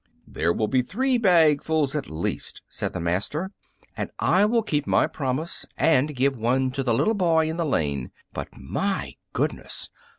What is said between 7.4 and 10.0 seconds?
in the lane. But, my goodness!